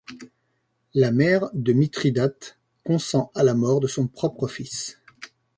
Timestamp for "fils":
4.47-4.99